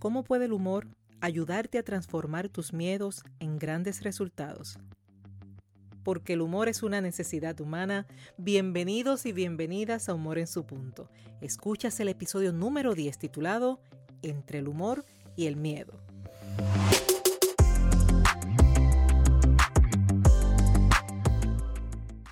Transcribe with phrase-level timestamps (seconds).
[0.00, 0.86] ¿Cómo puede el humor
[1.20, 4.78] ayudarte a transformar tus miedos en grandes resultados?
[6.02, 8.06] Porque el humor es una necesidad humana.
[8.38, 11.10] Bienvenidos y bienvenidas a Humor en su punto.
[11.42, 13.78] Escuchas el episodio número 10 titulado
[14.22, 15.04] Entre el humor
[15.36, 15.99] y el miedo.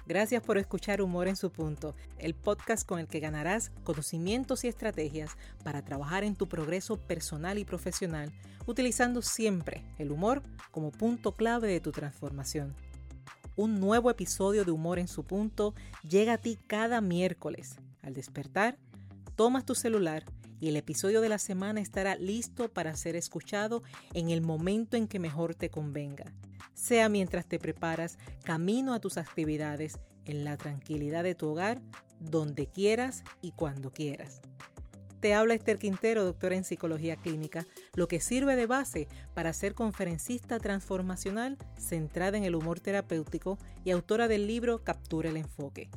[0.08, 4.68] Gracias por escuchar Humor en su punto, el podcast con el que ganarás conocimientos y
[4.68, 8.32] estrategias para trabajar en tu progreso personal y profesional,
[8.64, 12.74] utilizando siempre el humor como punto clave de tu transformación.
[13.54, 15.74] Un nuevo episodio de Humor en su punto
[16.08, 17.76] llega a ti cada miércoles.
[18.00, 18.78] Al despertar,
[19.36, 20.24] tomas tu celular
[20.58, 23.82] y el episodio de la semana estará listo para ser escuchado
[24.14, 26.32] en el momento en que mejor te convenga
[26.78, 31.80] sea mientras te preparas camino a tus actividades en la tranquilidad de tu hogar,
[32.20, 34.40] donde quieras y cuando quieras.
[35.20, 39.74] Te habla Esther Quintero, doctora en psicología clínica, lo que sirve de base para ser
[39.74, 45.90] conferencista transformacional centrada en el humor terapéutico y autora del libro Captura el enfoque.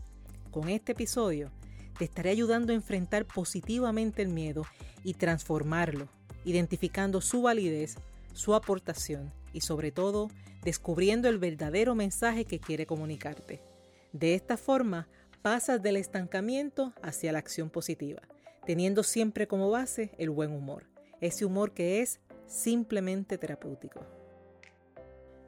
[0.50, 1.52] Con este episodio
[2.00, 4.66] te estaré ayudando a enfrentar positivamente el miedo
[5.04, 6.08] y transformarlo,
[6.44, 7.98] identificando su validez,
[8.34, 10.30] su aportación y sobre todo
[10.64, 13.62] descubriendo el verdadero mensaje que quiere comunicarte.
[14.14, 15.08] De esta forma,
[15.42, 18.22] pasas del estancamiento hacia la acción positiva,
[18.66, 24.06] teniendo siempre como base el buen humor, ese humor que es simplemente terapéutico.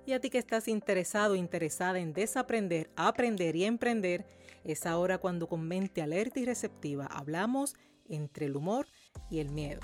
[0.06, 4.26] Y a ti que estás interesado interesada en desaprender, aprender y emprender,
[4.64, 7.76] es ahora cuando con mente alerta y receptiva hablamos
[8.10, 8.88] entre el humor
[9.30, 9.82] y el miedo.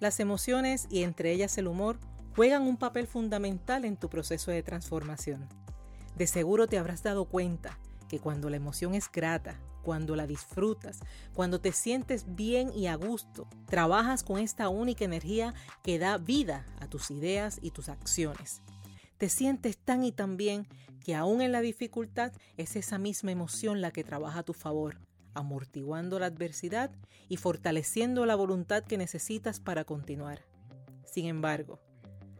[0.00, 1.98] Las emociones y entre ellas el humor
[2.36, 5.48] juegan un papel fundamental en tu proceso de transformación.
[6.16, 7.78] De seguro te habrás dado cuenta
[8.10, 11.00] que cuando la emoción es grata, cuando la disfrutas,
[11.32, 16.66] cuando te sientes bien y a gusto, trabajas con esta única energía que da vida
[16.78, 18.60] a tus ideas y tus acciones.
[19.16, 20.68] Te sientes tan y tan bien
[21.02, 24.98] que aún en la dificultad es esa misma emoción la que trabaja a tu favor,
[25.32, 26.90] amortiguando la adversidad
[27.30, 30.44] y fortaleciendo la voluntad que necesitas para continuar.
[31.04, 31.80] Sin embargo,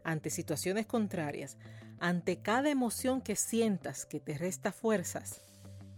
[0.07, 1.57] ante situaciones contrarias,
[1.99, 5.41] ante cada emoción que sientas que te resta fuerzas,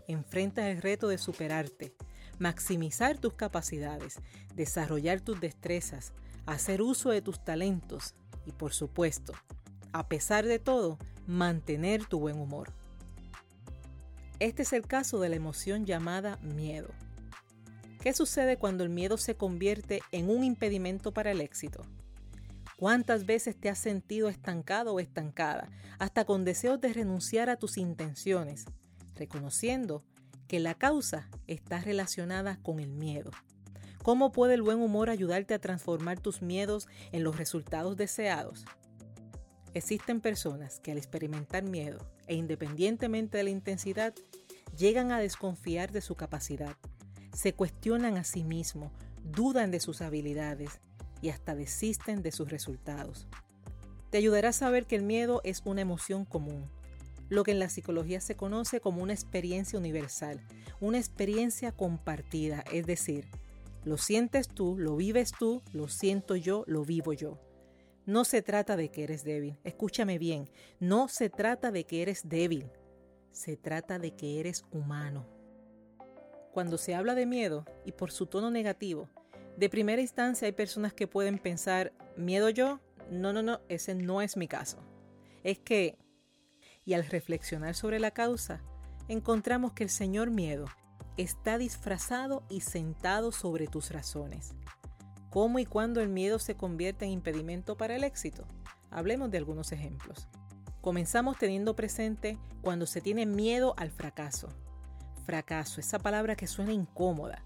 [0.08, 1.94] enfrenta el reto de superarte,
[2.40, 4.16] maximizar tus capacidades,
[4.56, 6.12] desarrollar tus destrezas,
[6.48, 8.16] hacer uso de tus talentos
[8.48, 9.34] y por supuesto,
[9.94, 12.74] a pesar de todo, mantener tu buen humor.
[14.40, 16.90] Este es el caso de la emoción llamada miedo.
[18.02, 21.84] ¿Qué sucede cuando el miedo se convierte en un impedimento para el éxito?
[22.80, 27.78] ¿Cuántas veces te has sentido estancado o estancada, hasta con deseos de renunciar a tus
[27.78, 28.64] intenciones,
[29.16, 30.06] reconociendo
[30.48, 33.32] que la causa está relacionada con el miedo?
[34.02, 38.64] ¿Cómo puede el buen humor ayudarte a transformar tus miedos en los resultados deseados?
[39.74, 44.14] Existen personas que al experimentar miedo e independientemente de la intensidad,
[44.78, 46.78] llegan a desconfiar de su capacidad,
[47.34, 50.80] se cuestionan a sí mismos, dudan de sus habilidades
[51.22, 53.28] y hasta desisten de sus resultados.
[54.10, 56.70] Te ayudará a saber que el miedo es una emoción común,
[57.30, 60.42] lo que en la psicología se conoce como una experiencia universal,
[60.80, 63.28] una experiencia compartida, es decir,
[63.86, 67.40] lo sientes tú, lo vives tú, lo siento yo, lo vivo yo.
[68.06, 70.50] No se trata de que eres débil, escúchame bien,
[70.80, 72.72] no se trata de que eres débil,
[73.32, 75.28] se trata de que eres humano.
[76.52, 79.08] Cuando se habla de miedo y por su tono negativo,
[79.60, 82.80] de primera instancia hay personas que pueden pensar, ¿miedo yo?
[83.12, 84.78] No, no, no, ese no es mi caso.
[85.44, 85.98] Es que,
[86.86, 88.62] y al reflexionar sobre la causa,
[89.10, 90.66] encontramos que el Señor miedo
[91.18, 94.56] está disfrazado y sentado sobre tus razones.
[95.30, 98.48] ¿Cómo y cuándo el miedo se convierte en impedimento para el éxito?
[98.90, 100.30] Hablemos de algunos ejemplos.
[100.80, 104.48] Comenzamos teniendo presente cuando se tiene miedo al fracaso.
[105.26, 107.44] Fracaso, esa palabra que suena incómoda,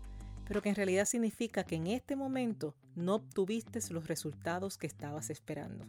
[0.47, 5.29] pero que en realidad significa que en este momento no obtuviste los resultados que estabas
[5.29, 5.85] esperando.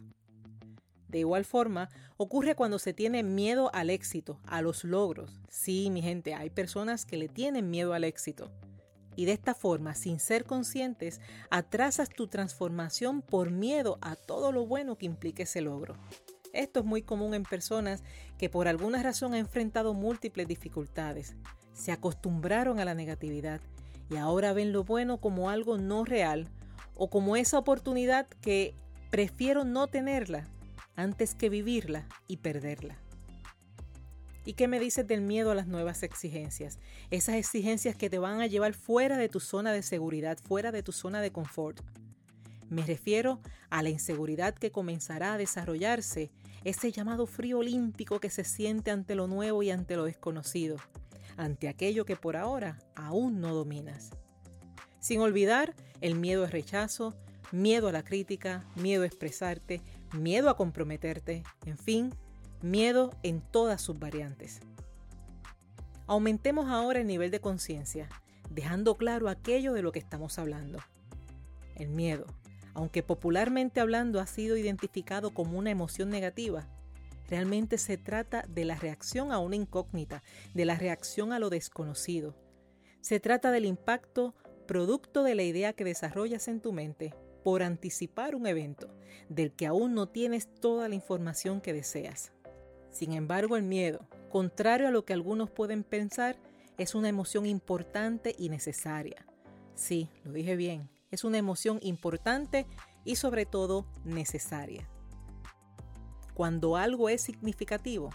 [1.07, 5.39] De igual forma, ocurre cuando se tiene miedo al éxito, a los logros.
[5.49, 8.51] Sí, mi gente, hay personas que le tienen miedo al éxito.
[9.15, 14.65] Y de esta forma, sin ser conscientes, atrasas tu transformación por miedo a todo lo
[14.65, 15.95] bueno que implique ese logro.
[16.51, 18.03] Esto es muy común en personas
[18.37, 21.35] que por alguna razón han enfrentado múltiples dificultades.
[21.73, 23.61] Se acostumbraron a la negatividad
[24.09, 26.49] y ahora ven lo bueno como algo no real
[26.95, 28.75] o como esa oportunidad que
[29.09, 30.47] prefiero no tenerla
[30.95, 32.97] antes que vivirla y perderla.
[34.45, 36.77] ¿Y qué me dices del miedo a las nuevas exigencias?
[37.09, 40.83] Esas exigencias que te van a llevar fuera de tu zona de seguridad, fuera de
[40.83, 41.81] tu zona de confort.
[42.69, 43.39] Me refiero
[43.71, 46.31] a la inseguridad que comenzará a desarrollarse,
[46.63, 50.77] ese llamado frío olímpico que se siente ante lo nuevo y ante lo desconocido,
[51.37, 54.11] ante aquello que por ahora aún no dominas.
[54.99, 57.13] Sin olvidar el miedo al rechazo,
[57.51, 59.81] miedo a la crítica, miedo a expresarte,
[60.13, 62.13] miedo a comprometerte, en fin,
[62.61, 64.61] miedo en todas sus variantes.
[66.07, 68.09] Aumentemos ahora el nivel de conciencia,
[68.49, 70.79] dejando claro aquello de lo que estamos hablando.
[71.75, 72.25] El miedo,
[72.73, 76.67] aunque popularmente hablando ha sido identificado como una emoción negativa,
[77.29, 80.23] realmente se trata de la reacción a una incógnita,
[80.53, 82.35] de la reacción a lo desconocido.
[83.01, 84.35] Se trata del impacto
[84.67, 87.13] producto de la idea que desarrollas en tu mente
[87.43, 88.95] por anticipar un evento
[89.29, 92.31] del que aún no tienes toda la información que deseas.
[92.89, 96.37] Sin embargo, el miedo, contrario a lo que algunos pueden pensar,
[96.77, 99.25] es una emoción importante y necesaria.
[99.75, 102.65] Sí, lo dije bien, es una emoción importante
[103.03, 104.89] y sobre todo necesaria.
[106.35, 108.09] Cuando algo es significativo,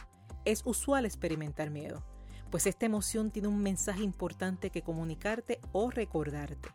[0.44, 2.05] es usual experimentar miedo,
[2.50, 6.69] pues esta emoción tiene un mensaje importante que comunicarte o recordarte.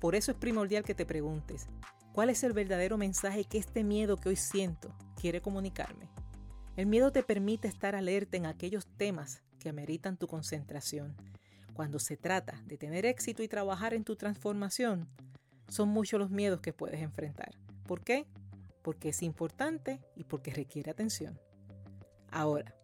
[0.00, 1.68] Por eso es primordial que te preguntes,
[2.12, 6.08] ¿cuál es el verdadero mensaje que este miedo que hoy siento quiere comunicarme?
[6.76, 11.14] El miedo te permite estar alerta en aquellos temas que ameritan tu concentración.
[11.72, 15.06] Cuando se trata de tener éxito y trabajar en tu transformación,
[15.68, 17.54] son muchos los miedos que puedes enfrentar.
[17.86, 18.26] ¿Por qué?
[18.84, 21.40] Porque es importante y porque requiere atención.
[22.30, 22.76] Ahora,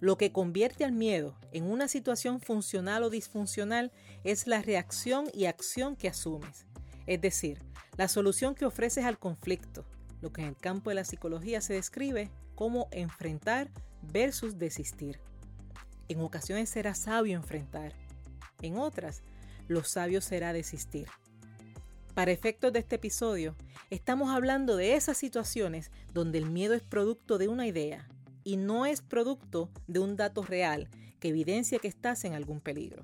[0.00, 3.90] lo que convierte al miedo en una situación funcional o disfuncional
[4.22, 6.66] es la reacción y acción que asumes,
[7.06, 7.58] es decir,
[7.96, 9.86] la solución que ofreces al conflicto,
[10.20, 13.70] lo que en el campo de la psicología se describe como enfrentar
[14.02, 15.20] versus desistir.
[16.08, 17.94] En ocasiones será sabio enfrentar,
[18.60, 19.22] en otras,
[19.68, 21.08] lo sabio será desistir.
[22.14, 23.56] Para efectos de este episodio,
[23.90, 28.08] estamos hablando de esas situaciones donde el miedo es producto de una idea
[28.44, 30.88] y no es producto de un dato real
[31.18, 33.02] que evidencia que estás en algún peligro.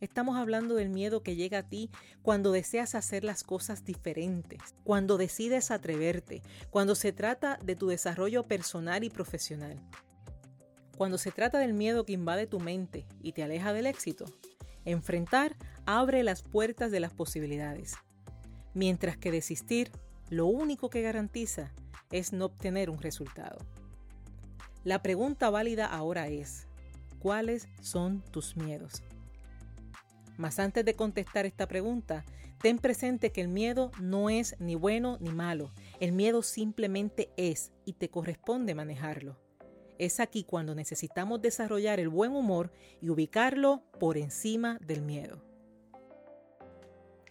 [0.00, 1.90] Estamos hablando del miedo que llega a ti
[2.22, 8.44] cuando deseas hacer las cosas diferentes, cuando decides atreverte, cuando se trata de tu desarrollo
[8.44, 9.78] personal y profesional.
[10.96, 14.24] Cuando se trata del miedo que invade tu mente y te aleja del éxito,
[14.86, 17.94] enfrentar abre las puertas de las posibilidades,
[18.74, 19.90] mientras que desistir
[20.30, 21.72] lo único que garantiza
[22.10, 23.58] es no obtener un resultado.
[24.84, 26.66] La pregunta válida ahora es,
[27.18, 29.02] ¿cuáles son tus miedos?
[30.36, 32.24] Mas antes de contestar esta pregunta,
[32.60, 35.70] ten presente que el miedo no es ni bueno ni malo.
[36.00, 39.38] El miedo simplemente es y te corresponde manejarlo.
[39.98, 45.51] Es aquí cuando necesitamos desarrollar el buen humor y ubicarlo por encima del miedo.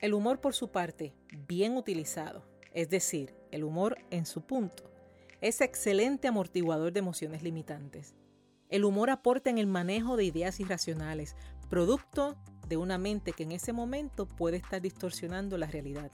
[0.02, 1.14] El humor por su parte,
[1.48, 2.44] bien utilizado,
[2.74, 4.92] es decir, el humor en su punto,
[5.42, 8.16] es excelente amortiguador de emociones limitantes.
[8.70, 11.36] El humor aporta en el manejo de ideas irracionales,
[11.70, 12.36] producto
[12.68, 16.10] de una mente que en ese momento puede estar distorsionando la realidad.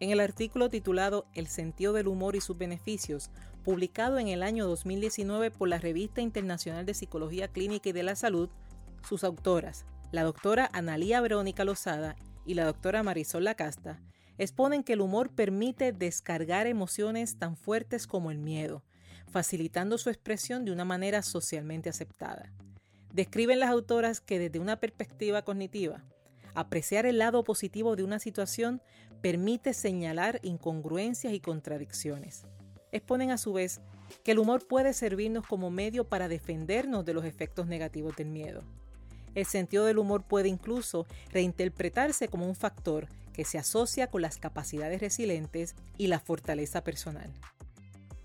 [0.00, 3.30] En el artículo titulado El sentido del humor y sus beneficios,
[3.62, 8.16] publicado en el año 2019 por la Revista Internacional de Psicología Clínica y de la
[8.16, 8.50] Salud,
[9.08, 12.16] sus autoras, la doctora Analía Verónica Lozada
[12.46, 14.00] y la doctora Marisol Lacasta,
[14.38, 18.82] exponen que el humor permite descargar emociones tan fuertes como el miedo,
[19.30, 22.52] facilitando su expresión de una manera socialmente aceptada.
[23.12, 26.04] Describen las autoras que desde una perspectiva cognitiva,
[26.54, 28.82] apreciar el lado positivo de una situación
[29.20, 32.44] permite señalar incongruencias y contradicciones.
[32.90, 33.80] Exponen a su vez
[34.24, 38.62] que el humor puede servirnos como medio para defendernos de los efectos negativos del miedo.
[39.34, 44.36] El sentido del humor puede incluso reinterpretarse como un factor que se asocia con las
[44.36, 47.32] capacidades resilientes y la fortaleza personal.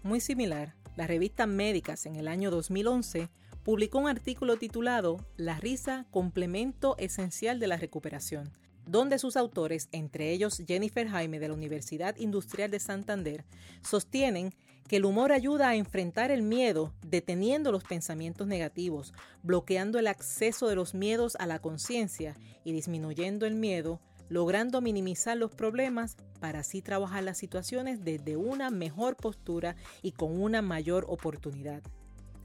[0.03, 3.29] Muy similar, la revista Médicas en el año 2011
[3.63, 8.51] publicó un artículo titulado La risa, complemento esencial de la recuperación,
[8.85, 13.45] donde sus autores, entre ellos Jennifer Jaime de la Universidad Industrial de Santander,
[13.81, 14.53] sostienen
[14.87, 19.13] que el humor ayuda a enfrentar el miedo deteniendo los pensamientos negativos,
[19.43, 25.37] bloqueando el acceso de los miedos a la conciencia y disminuyendo el miedo, logrando minimizar
[25.37, 31.05] los problemas para así trabajar las situaciones desde una mejor postura y con una mayor
[31.09, 31.81] oportunidad.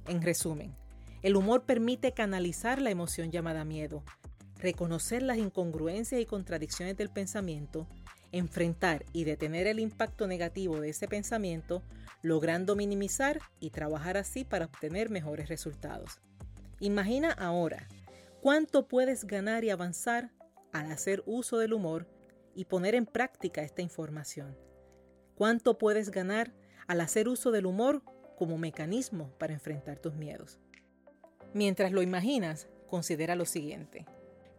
[0.06, 0.74] En resumen,
[1.22, 4.02] el humor permite canalizar la emoción llamada miedo,
[4.58, 7.86] reconocer las incongruencias y contradicciones del pensamiento,
[8.32, 11.82] enfrentar y detener el impacto negativo de ese pensamiento,
[12.22, 16.20] logrando minimizar y trabajar así para obtener mejores resultados.
[16.80, 17.86] Imagina ahora
[18.40, 20.30] cuánto puedes ganar y avanzar
[20.72, 22.08] al hacer uso del humor
[22.54, 24.56] y poner en práctica esta información.
[25.34, 26.52] ¿Cuánto puedes ganar
[26.86, 28.02] al hacer uso del humor
[28.36, 30.58] como mecanismo para enfrentar tus miedos?
[31.54, 34.06] Mientras lo imaginas, considera lo siguiente.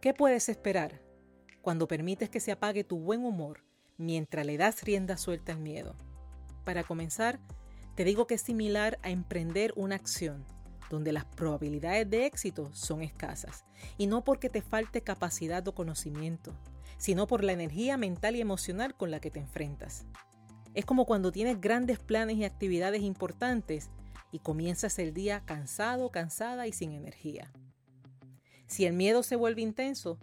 [0.00, 1.00] ¿Qué puedes esperar
[1.64, 3.64] cuando permites que se apague tu buen humor
[3.96, 5.96] mientras le das rienda suelta al miedo?
[6.62, 7.40] Para comenzar,
[7.94, 10.44] te digo que es similar a emprender una acción
[10.90, 13.64] donde las probabilidades de éxito son escasas,
[13.96, 16.54] y no porque te falte capacidad o conocimiento,
[16.98, 20.04] sino por la energía mental y emocional con la que te enfrentas.
[20.74, 23.88] Es como cuando tienes grandes planes y actividades importantes
[24.32, 27.50] y comienzas el día cansado, cansada y sin energía.
[28.66, 30.18] Si el miedo se vuelve intenso,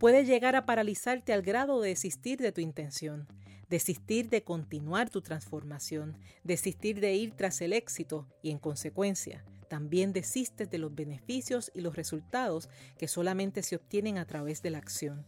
[0.00, 3.28] puede llegar a paralizarte al grado de desistir de tu intención,
[3.68, 10.12] desistir de continuar tu transformación, desistir de ir tras el éxito y en consecuencia también
[10.12, 14.78] desistes de los beneficios y los resultados que solamente se obtienen a través de la
[14.78, 15.24] acción.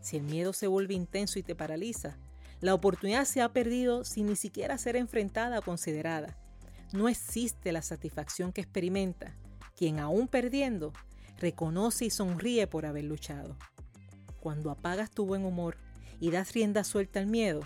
[0.00, 2.16] Si el miedo se vuelve intenso y te paraliza,
[2.62, 6.38] la oportunidad se ha perdido sin ni siquiera ser enfrentada o considerada.
[6.94, 9.36] No existe la satisfacción que experimenta
[9.76, 10.94] quien aún perdiendo
[11.38, 13.54] reconoce y sonríe por haber luchado.
[14.40, 15.76] Cuando apagas tu buen humor
[16.20, 17.60] y das rienda suelta al miedo,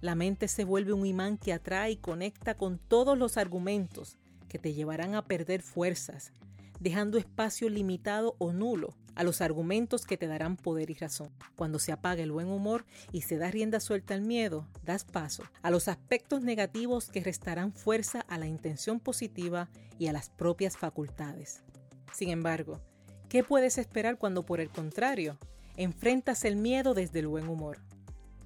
[0.00, 4.16] la mente se vuelve un imán que atrae y conecta con todos los argumentos
[4.48, 6.32] que te llevarán a perder fuerzas,
[6.80, 11.30] dejando espacio limitado o nulo a los argumentos que te darán poder y razón.
[11.56, 15.42] Cuando se apaga el buen humor y se da rienda suelta al miedo, das paso
[15.62, 20.76] a los aspectos negativos que restarán fuerza a la intención positiva y a las propias
[20.76, 21.62] facultades.
[22.12, 22.80] Sin embargo,
[23.28, 25.36] ¿qué puedes esperar cuando por el contrario
[25.78, 27.78] enfrentas el miedo desde el buen humor?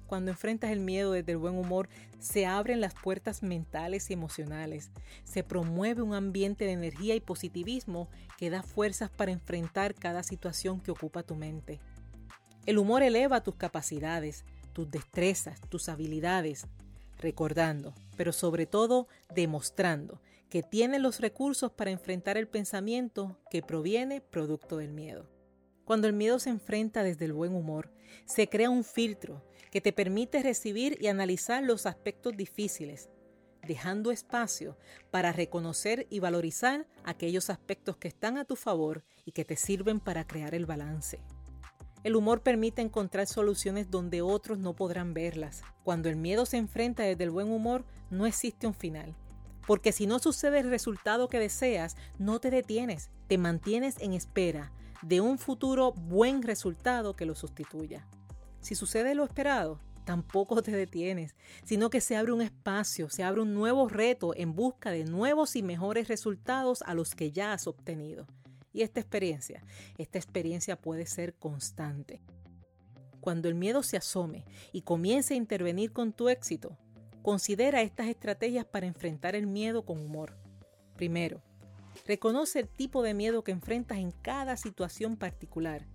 [0.05, 4.91] Cuando enfrentas el miedo desde el buen humor, se abren las puertas mentales y emocionales.
[5.23, 10.79] Se promueve un ambiente de energía y positivismo que da fuerzas para enfrentar cada situación
[10.79, 11.79] que ocupa tu mente.
[12.67, 16.67] El humor eleva tus capacidades, tus destrezas, tus habilidades,
[17.17, 20.21] recordando, pero sobre todo demostrando
[20.51, 25.32] que tienes los recursos para enfrentar el pensamiento que proviene producto del miedo.
[25.85, 27.91] Cuando el miedo se enfrenta desde el buen humor,
[28.25, 33.09] se crea un filtro que te permite recibir y analizar los aspectos difíciles,
[33.67, 34.77] dejando espacio
[35.11, 39.99] para reconocer y valorizar aquellos aspectos que están a tu favor y que te sirven
[39.99, 41.19] para crear el balance.
[42.03, 45.63] El humor permite encontrar soluciones donde otros no podrán verlas.
[45.83, 49.15] Cuando el miedo se enfrenta desde el buen humor, no existe un final.
[49.65, 54.73] Porque si no sucede el resultado que deseas, no te detienes, te mantienes en espera
[55.03, 58.07] de un futuro buen resultado que lo sustituya.
[58.61, 63.41] Si sucede lo esperado, tampoco te detienes, sino que se abre un espacio, se abre
[63.41, 67.67] un nuevo reto en busca de nuevos y mejores resultados a los que ya has
[67.67, 68.25] obtenido.
[68.71, 69.63] Y esta experiencia,
[69.97, 72.21] esta experiencia puede ser constante.
[73.19, 76.77] Cuando el miedo se asome y comience a intervenir con tu éxito,
[77.21, 80.37] considera estas estrategias para enfrentar el miedo con humor.
[80.95, 81.41] Primero,
[82.05, 85.85] reconoce el tipo de miedo que enfrentas en cada situación particular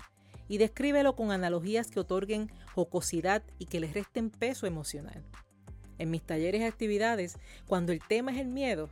[0.48, 5.22] y descríbelo con analogías que otorguen jocosidad y que les resten peso emocional.
[5.98, 7.36] En mis talleres y actividades,
[7.66, 8.88] cuando el tema es el miedo,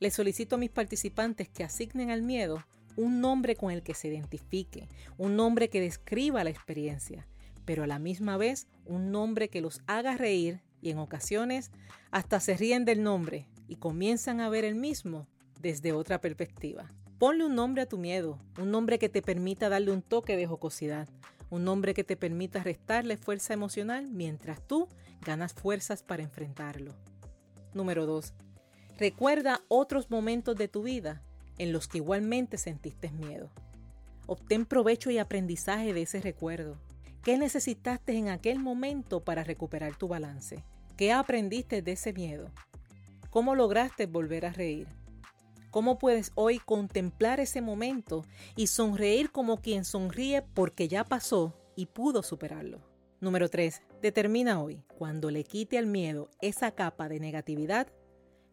[0.00, 2.64] les solicito a mis participantes que asignen al miedo
[2.96, 7.26] un nombre con el que se identifique, un nombre que describa la experiencia,
[7.64, 11.70] pero a la misma vez un nombre que los haga reír y en ocasiones
[12.10, 15.26] hasta se ríen del nombre y comienzan a ver el mismo
[15.64, 16.92] desde otra perspectiva.
[17.18, 20.46] Ponle un nombre a tu miedo, un nombre que te permita darle un toque de
[20.46, 21.08] jocosidad,
[21.48, 24.88] un nombre que te permita restarle fuerza emocional mientras tú
[25.24, 26.92] ganas fuerzas para enfrentarlo.
[27.72, 28.34] Número 2.
[28.98, 31.22] Recuerda otros momentos de tu vida
[31.56, 33.48] en los que igualmente sentiste miedo.
[34.26, 36.76] Obtén provecho y aprendizaje de ese recuerdo.
[37.22, 40.62] ¿Qué necesitaste en aquel momento para recuperar tu balance?
[40.98, 42.50] ¿Qué aprendiste de ese miedo?
[43.30, 44.86] ¿Cómo lograste volver a reír?
[45.74, 51.86] ¿Cómo puedes hoy contemplar ese momento y sonreír como quien sonríe porque ya pasó y
[51.86, 52.78] pudo superarlo?
[53.20, 53.82] Número 3.
[54.00, 57.88] Determina hoy, cuando le quite al miedo esa capa de negatividad,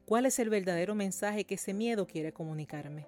[0.06, 3.06] cuál es el verdadero mensaje que ese miedo quiere comunicarme.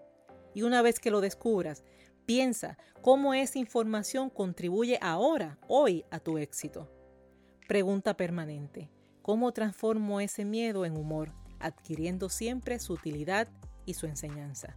[0.53, 1.83] Y una vez que lo descubras,
[2.27, 6.87] piensa cómo esa información contribuye ahora, hoy, a tu éxito.
[7.67, 8.91] Pregunta permanente.
[9.23, 13.47] ¿Cómo transformo ese miedo en humor, adquiriendo siempre su utilidad
[13.85, 14.75] y su enseñanza.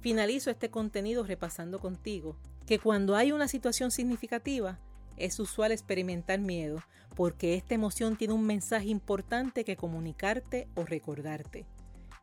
[0.00, 2.36] Finalizo este contenido repasando contigo
[2.66, 4.78] que cuando hay una situación significativa,
[5.16, 6.82] es usual experimentar miedo
[7.14, 11.66] porque esta emoción tiene un mensaje importante que comunicarte o recordarte.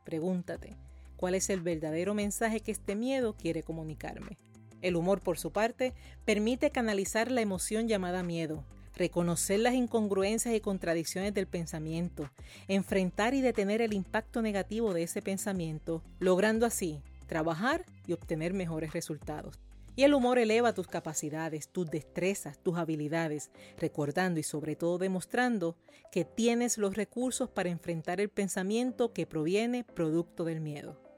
[0.04, 0.76] Pregúntate,
[1.16, 4.38] ¿cuál es el verdadero mensaje que este miedo quiere comunicarme?
[4.82, 5.94] El humor, por su parte,
[6.26, 8.66] permite canalizar la emoción llamada miedo,
[9.00, 12.30] reconocer las incongruencias y contradicciones del pensamiento,
[12.68, 18.92] enfrentar y detener el impacto negativo de ese pensamiento, logrando así trabajar y obtener mejores
[18.92, 19.58] resultados.
[19.96, 25.76] Y el humor eleva tus capacidades, tus destrezas, tus habilidades, recordando y sobre todo demostrando
[26.12, 31.09] que tienes los recursos para enfrentar el pensamiento que proviene producto del miedo.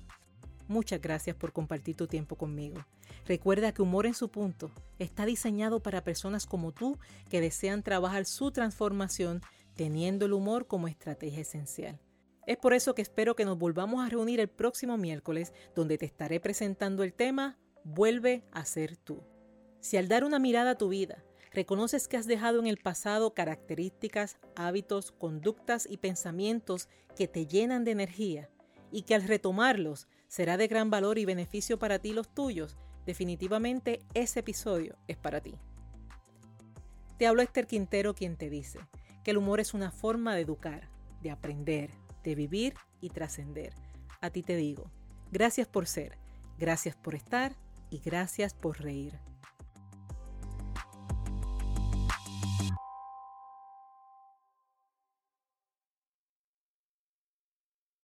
[0.67, 2.85] Muchas gracias por compartir tu tiempo conmigo.
[3.27, 8.25] Recuerda que Humor en su punto está diseñado para personas como tú que desean trabajar
[8.25, 9.43] su transformación
[9.75, 12.01] teniendo el humor como estrategia esencial.
[12.47, 16.07] Es por eso que espero que nos volvamos a reunir el próximo miércoles donde te
[16.07, 19.23] estaré presentando el tema Vuelve a ser tú.
[19.81, 23.35] Si al dar una mirada a tu vida reconoces que has dejado en el pasado
[23.35, 28.51] características, hábitos, conductas y pensamientos que te llenan de energía
[28.91, 34.01] y que al retomarlos será de gran valor y beneficio para ti los tuyos, definitivamente
[34.15, 35.55] ese episodio es para ti.
[37.19, 38.81] Te hablo Esther Quintero quien te dice
[39.23, 40.89] que el humor es una forma de educar,
[41.23, 41.93] de aprender,
[42.25, 43.75] de vivir y trascender.
[44.21, 44.91] A ti te digo,
[45.31, 46.19] gracias por ser,
[46.59, 47.55] gracias por estar
[47.89, 49.21] y gracias por reír.